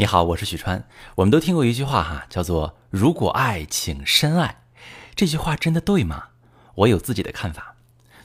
[0.00, 0.86] 你好，我是许川。
[1.16, 4.62] 我们都听过一句话哈，叫做“如果爱，请深爱”。
[5.16, 6.28] 这句话真的对吗？
[6.76, 7.74] 我有自己的看法。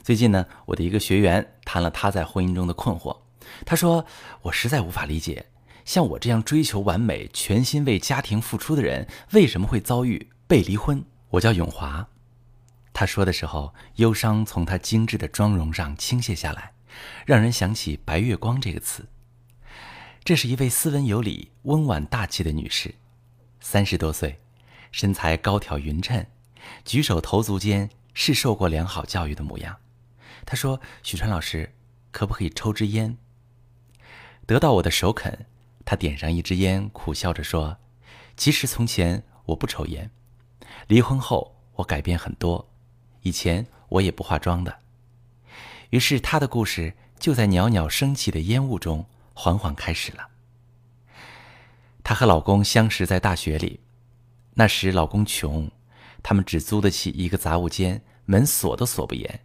[0.00, 3.16] 最近呢，我的一个学员谈了他在婚姻中的困惑。
[3.66, 4.06] 他说
[4.42, 5.46] ：“我实在无法理解，
[5.84, 12.06] 像我这样追求完美、全心为家庭付出的人，为什么会遭遇被离婚？”我叫永华。
[12.92, 16.70] 他说的时候，忧伤从他精致的妆容上倾泻下来，
[17.26, 19.04] 让人想起“白月光”这个词。
[20.24, 22.94] 这是一位斯文有礼、温婉大气的女士，
[23.60, 24.40] 三十多岁，
[24.90, 26.24] 身材高挑匀称，
[26.82, 29.76] 举手投足间是受过良好教育的模样。
[30.46, 31.74] 她说：“许川老师，
[32.10, 33.18] 可不可以抽支烟？”
[34.46, 35.44] 得到我的首肯，
[35.84, 37.76] 她点上一支烟，苦笑着说
[38.34, 40.10] ：“其实从前我不抽烟，
[40.86, 42.66] 离婚后我改变很多，
[43.20, 44.78] 以前我也不化妆的。”
[45.90, 49.04] 于是她的故事就在袅袅升起的烟雾中。
[49.34, 50.28] 缓缓开始了。
[52.02, 53.80] 她和老公相识在大学里，
[54.54, 55.70] 那时老公穷，
[56.22, 59.40] 他们只租得起一个杂物间，门锁都锁不严，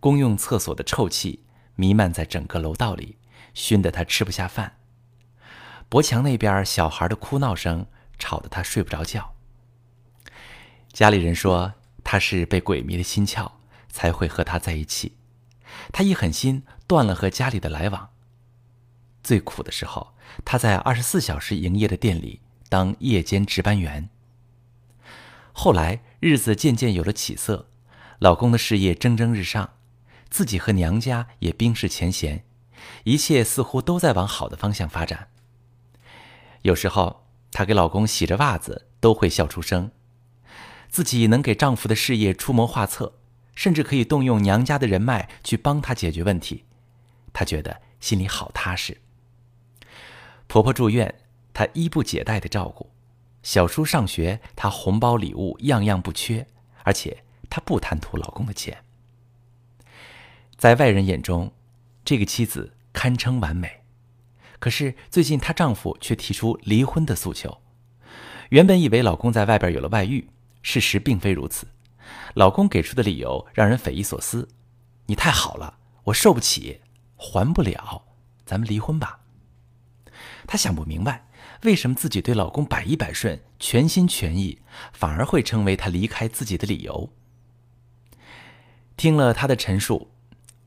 [0.00, 3.18] 公用厕所的臭气弥漫在整个楼道里，
[3.52, 4.78] 熏得她吃不下饭。
[5.88, 7.86] 博墙那边小孩的哭闹声
[8.18, 9.34] 吵得她睡不着觉。
[10.92, 11.74] 家里人说
[12.04, 13.50] 她是被鬼迷了心窍，
[13.88, 15.18] 才会和他在一起。
[15.92, 18.11] 她一狠心断了和家里的来往。
[19.22, 24.08] 最苦的时候，她在二十四小时营业的店里当夜间值班员。
[25.52, 27.68] 后来日子渐渐有了起色，
[28.18, 29.74] 老公的事业蒸蒸日上，
[30.30, 32.44] 自己和娘家也冰释前嫌，
[33.04, 35.28] 一切似乎都在往好的方向发展。
[36.62, 39.90] 有时候她给老公洗着袜子都会笑出声，
[40.88, 43.18] 自己能给丈夫的事业出谋划策，
[43.54, 46.64] 甚至可以动用娘家的人脉去帮他解决问题，
[47.32, 48.98] 她觉得心里好踏实。
[50.52, 51.14] 婆婆住院，
[51.54, 52.90] 她衣不解带的照顾；
[53.42, 56.46] 小叔上学，她红包礼物样样不缺，
[56.82, 58.84] 而且她不贪图老公的钱。
[60.58, 61.54] 在外人眼中，
[62.04, 63.80] 这个妻子堪称完美。
[64.58, 67.62] 可是最近她丈夫却提出离婚的诉求。
[68.50, 70.28] 原本以为老公在外边有了外遇，
[70.60, 71.66] 事实并非如此。
[72.34, 74.46] 老公给出的理由让人匪夷所思
[75.08, 76.82] ：“你太好了，我受不起，
[77.16, 78.04] 还不了，
[78.44, 79.20] 咱们离婚吧。”
[80.46, 81.26] 她想不明白，
[81.62, 84.58] 为什么自己对老公百依百顺、全心全意，
[84.92, 87.10] 反而会成为他离开自己的理由。
[88.96, 90.10] 听了她的陈述，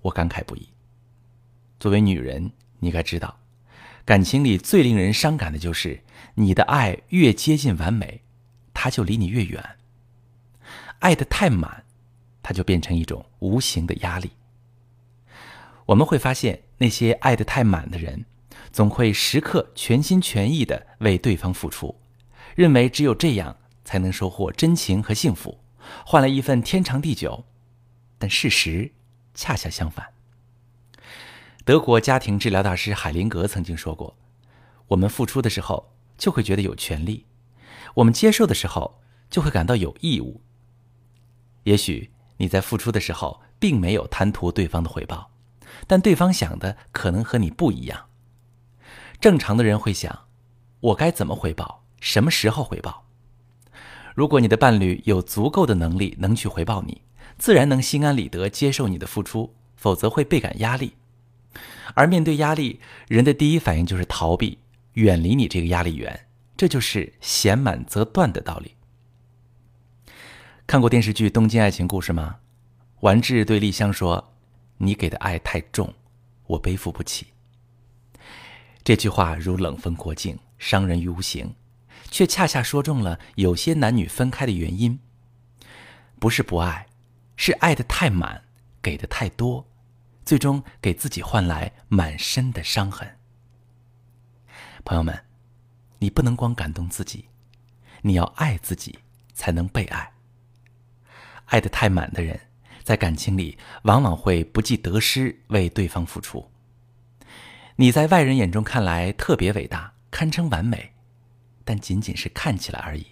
[0.01, 0.69] 我感慨不已。
[1.79, 3.39] 作为女人，你该知道，
[4.05, 6.01] 感情里最令人伤感的就是，
[6.35, 8.21] 你的爱越接近完美，
[8.73, 9.61] 他就离你越远；
[10.99, 11.83] 爱的太满，
[12.41, 14.31] 他就变成一种无形的压力。
[15.87, 18.25] 我们会发现，那些爱的太满的人。
[18.75, 21.95] 总会时刻全心全意的为对方付出，
[22.55, 23.55] 认为只有这样
[23.85, 25.61] 才能收获真情和幸福，
[26.05, 27.45] 换来一份天长地久。
[28.17, 28.91] 但事实
[29.33, 30.07] 恰恰相反。
[31.63, 34.17] 德国家庭治疗大师海灵格曾经说过
[34.87, 37.25] ：“我们付出的时候就会觉得有权利，
[37.93, 38.99] 我们接受的时候
[39.29, 40.41] 就会感到有义务。
[41.63, 45.31] 也许你在付出的时候并没有贪图对方的回报，
[45.87, 48.07] 但对方想的可能和你不一样。”
[49.19, 50.27] 正常的人会想，
[50.79, 51.83] 我该怎么回报？
[51.99, 53.05] 什么时候回报？
[54.13, 57.01] 如果你的伴侣有足够的能力能去回报你，
[57.37, 60.93] 自然能心安理得接受你的付出，否则会倍感压力。
[61.93, 64.57] 而面对压力，人的第一反应就是逃避，
[64.93, 66.27] 远离你这个压力源。
[66.57, 68.75] 这就是嫌满则断的道理。
[70.65, 72.37] 看过电视剧《东京爱情故事》吗？
[73.01, 74.33] 完治对丽香说
[74.79, 75.93] ：“你给的爱太重，
[76.47, 77.27] 我背负不起。”
[78.85, 81.55] 这句话如冷风过境，伤人于无形，
[82.11, 84.99] 却恰恰说中了有些男女分开的原因。
[86.19, 86.85] 不是不爱，
[87.35, 88.43] 是爱的太满，
[88.83, 89.67] 给的太多，
[90.23, 93.17] 最终给自己换来满身的伤痕。
[94.83, 95.25] 朋友们，
[95.97, 97.25] 你不能光感动自己，
[98.03, 98.99] 你要爱自己，
[99.33, 100.13] 才能被爱。
[101.45, 102.39] 爱的太满的人，
[102.83, 106.47] 在感情里往往会不计得失为对方付出。
[107.77, 110.93] 你在外人眼中看来特别伟大，堪称完美，
[111.65, 113.05] 但仅仅是看起来而已。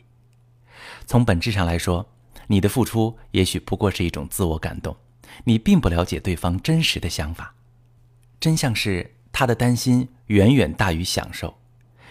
[1.06, 2.10] 从本质上来说，
[2.48, 4.96] 你的付出也许不过是一种自我感动，
[5.44, 7.54] 你并不了解对方真实的想法。
[8.40, 11.58] 真相是，他的担心远远大于享受，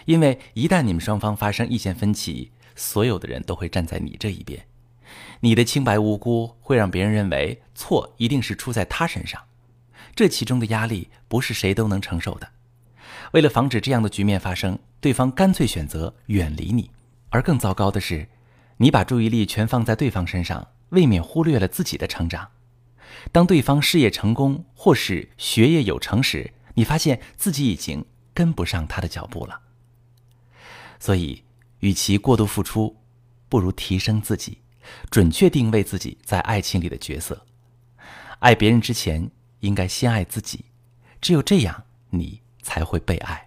[0.05, 4.66] 因为一旦你们双方发生意见分歧，所有的人都会站在你这一边，
[5.40, 9.40] 你的清白无辜会让别人认为错一定是出在他身上。
[10.14, 12.50] 这其中的压力不是谁都能承受的，
[13.32, 16.90] 为了防止这样的局面发生，对方干脆选择远离你。
[17.30, 18.28] 而更糟糕的是，
[18.76, 22.50] 你把注意力全放在对方身上，未免忽略了自己的成长。
[23.30, 28.04] 当对方事业成功或是学业有成时，你发现自己已经
[28.34, 29.60] 跟不上他的脚步了。
[30.98, 31.44] 所以，
[31.80, 32.96] 与其过度付出，
[33.48, 34.58] 不如提升自己，
[35.10, 37.46] 准确定位自己在爱情里的角色。
[38.40, 39.30] 爱别人之前，
[39.62, 40.66] 应该先爱自己，
[41.20, 43.46] 只有这样，你才会被爱。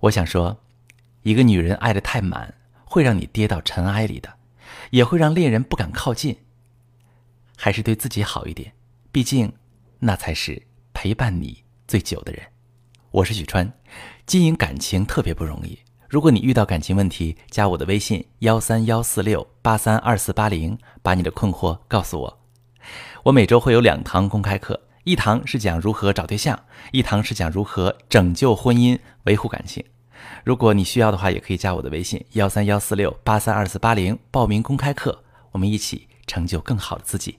[0.00, 0.60] 我想说，
[1.22, 2.54] 一个女人爱的太满，
[2.84, 4.34] 会让你跌到尘埃里的，
[4.90, 6.38] 也会让恋人不敢靠近。
[7.56, 8.72] 还是对自己好一点，
[9.10, 9.52] 毕竟，
[9.98, 10.62] 那才是
[10.92, 12.42] 陪伴你最久的人。
[13.10, 13.72] 我是许川，
[14.26, 15.78] 经营感情特别不容易。
[16.10, 22.40] 如果你遇到感情问题，加我的微信幺三幺四六八三二四八零，把你的困惑告诉我。
[23.24, 26.58] 我每周会有两堂公开课，一堂是讲如何找对象，
[26.92, 29.84] 一堂是讲如何拯救婚姻、维护感情。
[30.44, 37.38] 如果你需要的话，也可以加我的微信幺三幺四六八三二四八零报名公开课，我们一起成就更好的自己。